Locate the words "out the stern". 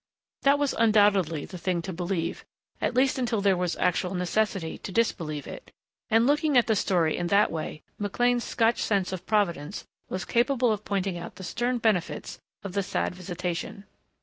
11.19-11.77